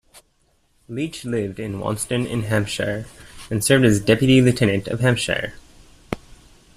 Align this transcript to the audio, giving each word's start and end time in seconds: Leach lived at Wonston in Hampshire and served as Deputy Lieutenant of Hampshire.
Leach 0.89 1.25
lived 1.25 1.59
at 1.59 1.69
Wonston 1.69 2.25
in 2.27 2.41
Hampshire 2.41 3.05
and 3.51 3.63
served 3.63 3.85
as 3.85 3.99
Deputy 3.99 4.41
Lieutenant 4.41 4.87
of 4.87 5.01
Hampshire. 5.01 5.53